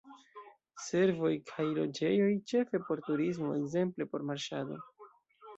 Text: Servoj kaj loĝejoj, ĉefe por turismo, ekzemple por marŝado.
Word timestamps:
Servoj 0.85 1.31
kaj 1.51 1.65
loĝejoj, 1.75 2.31
ĉefe 2.53 2.81
por 2.89 3.05
turismo, 3.11 3.53
ekzemple 3.61 4.09
por 4.15 4.27
marŝado. 4.31 4.83